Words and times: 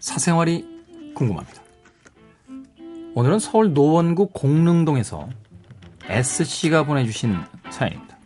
사생활이 0.00 0.66
궁금합니다. 1.14 1.62
오늘은 3.14 3.38
서울 3.38 3.72
노원구 3.72 4.30
공릉동에서 4.32 5.28
S씨가 6.08 6.82
보내주신 6.82 7.36
사연입니다. 7.70 8.16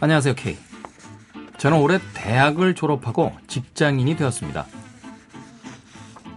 안녕하세요, 0.00 0.36
K. 0.36 0.56
저는 1.58 1.78
올해 1.80 1.98
대학을 2.14 2.74
졸업하고 2.74 3.32
직장인이 3.46 4.16
되었습니다. 4.16 4.64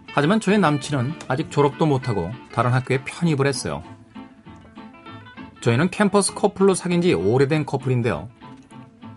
하지만 0.07 0.41
저의 0.41 0.59
남친은 0.59 1.13
아직 1.29 1.49
졸업도 1.49 1.85
못하고 1.85 2.29
다른 2.51 2.73
학교에 2.73 3.05
편입을 3.05 3.47
했어요. 3.47 3.81
저희는 5.61 5.89
캠퍼스 5.89 6.33
커플로 6.33 6.73
사귄 6.73 7.01
지 7.01 7.13
오래된 7.13 7.65
커플인데요. 7.65 8.27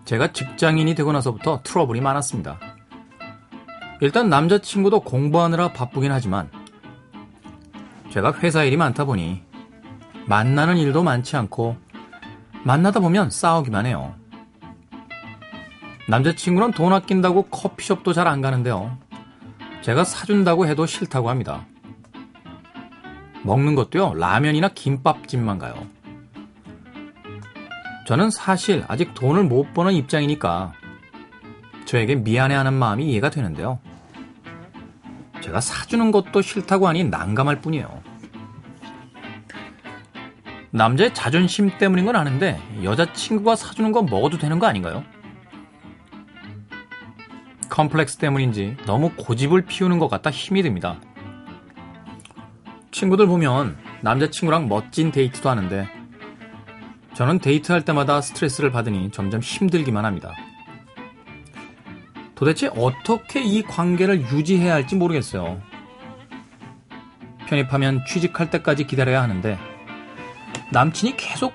제가 0.05 0.31
직장인이 0.31 0.95
되고 0.95 1.11
나서부터 1.11 1.59
트러블이 1.63 1.99
많았습니다. 1.99 2.68
일단 4.01 4.29
남자친구도 4.29 5.01
공부하느라 5.01 5.73
바쁘긴 5.73 6.11
하지만 6.11 6.49
제가 8.11 8.33
회사 8.39 8.63
일이 8.63 8.77
많다 8.77 9.05
보니 9.05 9.43
만나는 10.27 10.77
일도 10.77 11.03
많지 11.03 11.35
않고 11.35 11.75
만나다 12.63 12.99
보면 12.99 13.29
싸우기만 13.29 13.85
해요. 13.85 14.15
남자친구는 16.07 16.71
돈 16.71 16.93
아낀다고 16.93 17.43
커피숍도 17.43 18.13
잘 18.13 18.27
안 18.27 18.41
가는데요. 18.41 18.97
제가 19.81 20.03
사준다고 20.03 20.65
해도 20.67 20.85
싫다고 20.85 21.29
합니다. 21.29 21.65
먹는 23.43 23.75
것도요, 23.75 24.15
라면이나 24.15 24.69
김밥집만 24.69 25.59
가요. 25.59 25.73
저는 28.07 28.31
사실 28.31 28.83
아직 28.87 29.13
돈을 29.13 29.43
못 29.43 29.73
버는 29.73 29.93
입장이니까 29.93 30.73
저에게 31.85 32.15
미안해하는 32.15 32.73
마음이 32.73 33.05
이해가 33.09 33.29
되는데요. 33.29 33.79
제가 35.41 35.61
사주는 35.61 36.11
것도 36.11 36.41
싫다고 36.41 36.87
하니 36.87 37.03
난감할 37.05 37.61
뿐이에요. 37.61 38.01
남자의 40.71 41.13
자존심 41.13 41.77
때문인 41.77 42.05
건 42.05 42.15
아는데 42.15 42.59
여자친구가 42.83 43.55
사주는 43.55 43.91
거 43.91 44.03
먹어도 44.03 44.37
되는 44.37 44.59
거 44.59 44.67
아닌가요? 44.67 45.03
컴플렉스 47.69 48.17
때문인지 48.17 48.77
너무 48.85 49.11
고집을 49.15 49.65
피우는 49.65 49.99
것 49.99 50.09
같다 50.09 50.29
힘이 50.29 50.63
듭니다. 50.63 50.99
친구들 52.91 53.27
보면 53.27 53.77
남자친구랑 54.01 54.67
멋진 54.67 55.11
데이트도 55.11 55.49
하는데 55.49 55.87
저는 57.13 57.39
데이트할 57.39 57.85
때마다 57.85 58.21
스트레스를 58.21 58.71
받으니 58.71 59.11
점점 59.11 59.41
힘들기만 59.41 60.05
합니다. 60.05 60.33
도대체 62.39 62.67
어떻게 62.67 63.41
이 63.43 63.61
관계를 63.63 64.21
유지해야 64.31 64.73
할지 64.73 64.95
모르겠어요. 64.95 65.61
편입하면 67.47 68.05
취직할 68.07 68.49
때까지 68.49 68.87
기다려야 68.87 69.21
하는데 69.21 69.59
남친이 70.71 71.17
계속 71.17 71.53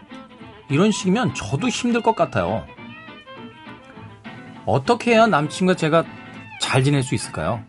이런 0.69 0.91
식이면 0.91 1.33
저도 1.33 1.71
힘들 1.71 2.03
것 2.03 2.15
같아요. 2.15 2.67
어떻게 4.67 5.13
해야 5.13 5.27
남친과 5.27 5.75
제가 5.77 6.05
잘 6.61 6.85
지낼 6.85 7.03
수 7.03 7.15
있을까요? 7.15 7.65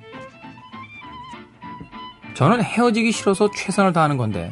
저는 2.33 2.61
헤어지기 2.61 3.13
싫어서 3.13 3.49
최선을 3.49 3.93
다하는 3.93 4.17
건데 4.17 4.51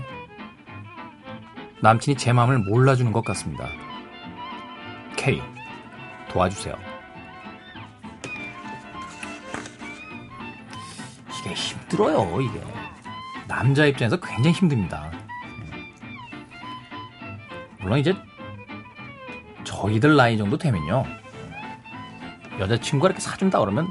남친이 1.81 2.15
제 2.15 2.31
마음을 2.31 2.59
몰라주는 2.59 3.11
것 3.11 3.25
같습니다. 3.25 3.67
K 5.17 5.41
도와주세요. 6.29 6.92
힘들어요, 11.63 12.41
이게. 12.41 12.61
남자 13.47 13.85
입장에서 13.85 14.17
굉장히 14.17 14.51
힘듭니다. 14.51 15.11
물론 17.79 17.99
이제 17.99 18.13
저희들 19.63 20.15
나이 20.15 20.37
정도 20.37 20.57
되면요. 20.57 21.03
여자친구가 22.59 23.09
이렇게 23.09 23.21
사준다 23.21 23.59
그러면 23.59 23.87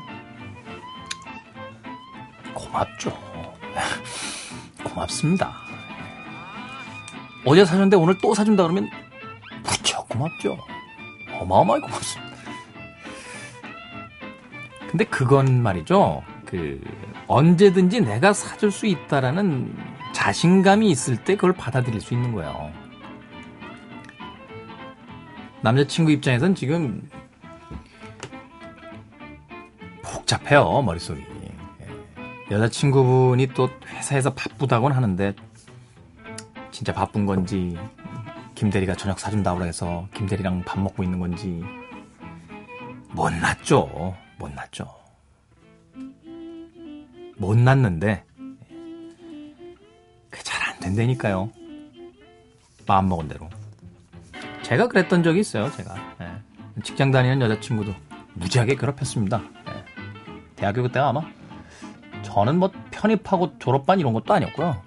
고맙죠. 2.55 3.13
고맙습니다. 4.85 5.53
어제 7.45 7.65
사줬는데 7.65 7.97
오늘 7.97 8.17
또 8.23 8.35
사준다 8.35 8.63
그러면 8.63 8.89
무척 9.63 10.09
고맙죠. 10.09 10.59
어마어마하게 11.41 11.83
고맙습니다. 11.87 12.33
근데 14.91 15.05
그건 15.05 15.63
말이죠. 15.63 16.23
그 16.53 16.79
언제든지 17.29 18.03
내가 18.03 18.35
사줄 18.35 18.71
수 18.71 18.87
있다라는 18.87 19.75
자신감이 20.13 20.91
있을 20.91 21.17
때 21.17 21.35
그걸 21.35 21.55
받아들일 21.55 21.99
수 22.03 22.13
있는 22.13 22.35
거예요. 22.35 22.71
남자친구 25.63 26.11
입장에선 26.11 26.55
지금 26.55 27.09
복잡해요 30.03 30.83
머릿속이. 30.83 31.25
여자친구분이 32.51 33.47
또 33.55 33.71
회사에서 33.87 34.35
바쁘다곤 34.35 34.93
하는데 34.93 35.35
진짜 36.71 36.93
바쁜 36.93 37.25
건지 37.25 37.79
김대리가 38.55 38.95
저녁 38.95 39.19
사준다고 39.19 39.65
해서 39.65 40.07
김대리랑 40.13 40.65
밥 40.65 40.79
먹고 40.79 41.03
있는 41.03 41.19
건지 41.19 41.63
못났죠 43.13 44.15
못났죠 44.39 45.02
못 47.43 47.59
났는데 47.59 48.25
잘안 50.43 50.81
된다니까요 50.81 51.51
마음 52.87 53.09
먹은 53.09 53.29
대로 53.29 53.51
제가 54.63 54.89
그랬던 54.89 55.23
적이 55.23 55.41
있어요 55.41 55.71
제가 55.73 55.95
예. 56.21 56.83
직장 56.83 57.11
다니는 57.11 57.41
여자친구도 57.43 57.95
무지하게 58.35 58.77
괴롭혔습니다 58.77 59.43
예. 59.69 59.85
대학교 60.57 60.83
그때가 60.83 61.09
아마 61.09 61.23
저는 62.23 62.59
뭐 62.59 62.71
편입하고 62.91 63.59
졸업반 63.59 64.01
이런 64.01 64.13
것도 64.15 64.33
아니었고요. 64.33 64.83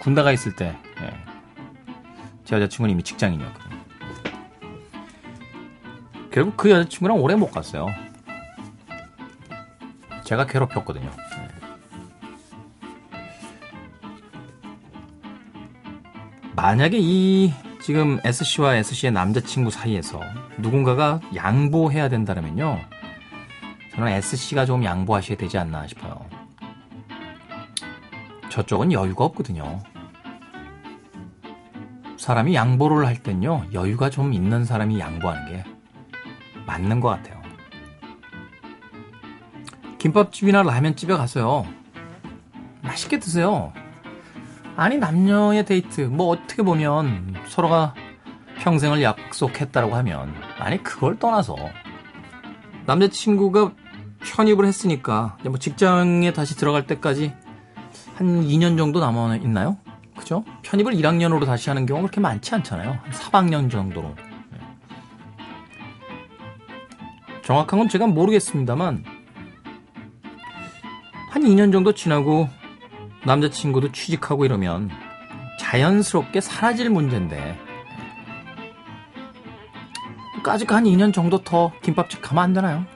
군대 0.00 0.22
가 0.22 0.32
있을 0.32 0.54
때, 0.54 0.76
예. 1.00 1.14
제 2.44 2.56
여자친구는 2.56 2.92
이미 2.92 3.02
직장인이었거든요. 3.02 3.78
결국 6.30 6.56
그 6.56 6.70
여자친구랑 6.70 7.18
오래 7.20 7.34
못 7.34 7.50
갔어요. 7.50 7.86
제가 10.24 10.46
괴롭혔거든요. 10.46 11.10
만약에 16.60 16.98
이 17.00 17.52
지금 17.80 18.18
S씨와 18.24 18.74
S씨의 18.78 19.12
남자친구 19.12 19.70
사이에서 19.70 20.20
누군가가 20.58 21.20
양보해야 21.32 22.08
된다면요. 22.08 22.80
저는 23.94 24.10
S씨가 24.14 24.66
좀 24.66 24.82
양보하셔야 24.82 25.36
되지 25.36 25.56
않나 25.56 25.86
싶어요. 25.86 26.26
저쪽은 28.48 28.90
여유가 28.90 29.24
없거든요. 29.26 29.78
사람이 32.16 32.56
양보를 32.56 33.06
할 33.06 33.22
땐요, 33.22 33.64
여유가 33.72 34.10
좀 34.10 34.32
있는 34.32 34.64
사람이 34.64 34.98
양보하는 34.98 35.52
게 35.52 35.64
맞는 36.66 36.98
것 36.98 37.08
같아요. 37.08 37.40
김밥집이나 39.98 40.64
라면집에 40.64 41.14
가서요, 41.14 41.68
맛있게 42.82 43.20
드세요. 43.20 43.72
아니, 44.78 44.96
남녀의 44.96 45.64
데이트, 45.64 46.02
뭐 46.02 46.28
어떻게 46.28 46.62
보면 46.62 47.34
서로가 47.48 47.94
평생을 48.60 49.02
약속했다라고 49.02 49.96
하면, 49.96 50.32
아니, 50.56 50.80
그걸 50.84 51.18
떠나서 51.18 51.56
남자친구가 52.86 53.72
편입을 54.20 54.64
했으니까 54.66 55.36
뭐 55.44 55.58
직장에 55.58 56.32
다시 56.32 56.56
들어갈 56.56 56.86
때까지 56.86 57.34
한 58.14 58.44
2년 58.44 58.78
정도 58.78 59.00
남아 59.00 59.38
있나요? 59.38 59.78
그죠? 60.16 60.44
편입을 60.62 60.92
1학년으로 60.92 61.44
다시 61.44 61.70
하는 61.70 61.84
경우가 61.84 62.06
그렇게 62.06 62.20
많지 62.20 62.54
않잖아요. 62.54 63.00
한 63.02 63.10
3학년 63.10 63.68
정도로. 63.68 64.14
네. 64.52 64.58
정확한 67.42 67.80
건 67.80 67.88
제가 67.88 68.06
모르겠습니다만 68.06 69.04
한 71.30 71.42
2년 71.42 71.72
정도 71.72 71.92
지나고 71.92 72.48
남자친구도 73.24 73.92
취직하고 73.92 74.44
이러면 74.44 74.90
자연스럽게 75.58 76.40
사라질 76.40 76.90
문제인데 76.90 77.58
아직 80.46 80.72
한 80.72 80.84
2년 80.84 81.12
정도 81.12 81.42
더 81.44 81.72
김밥집 81.82 82.22
가면 82.22 82.42
안 82.42 82.52
되나요? 82.54 82.86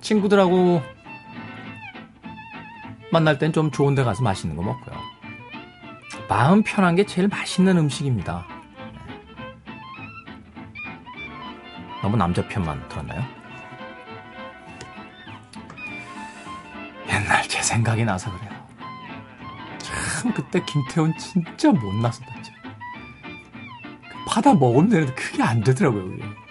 친구들하고 0.00 0.82
만날 3.12 3.38
땐 3.38 3.52
좀 3.52 3.70
좋은 3.70 3.94
데 3.94 4.02
가서 4.02 4.24
맛있는 4.24 4.56
거 4.56 4.62
먹고요. 4.62 4.96
마음 6.28 6.64
편한 6.64 6.96
게 6.96 7.06
제일 7.06 7.28
맛있는 7.28 7.78
음식입니다. 7.78 8.44
너무 12.02 12.16
남자 12.16 12.46
편만 12.48 12.88
들었나요? 12.88 13.22
옛날 17.08 17.42
제 17.48 17.62
생각이 17.62 18.04
나서 18.04 18.32
그래요. 18.36 18.53
참 20.24 20.32
그때 20.32 20.64
김태훈 20.64 21.12
진짜 21.18 21.70
못났었다. 21.70 22.32
진짜. 22.42 22.52
파다 24.26 24.54
먹으면 24.54 24.88
되는데 24.88 25.14
그게 25.14 25.42
안 25.42 25.62
되더라고요. 25.62 26.04
그게. 26.04 26.43